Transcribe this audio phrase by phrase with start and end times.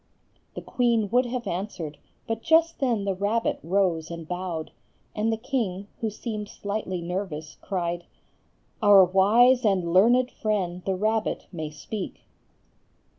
[0.55, 4.71] The queen would have answered, but just then the rabbit rose and bowed,
[5.15, 8.05] and the king, who seemed slightly nervous, cried,—
[8.81, 12.21] "Our wise and learned friend the rabbit may speak."